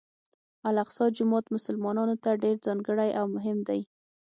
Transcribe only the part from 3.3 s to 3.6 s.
مهم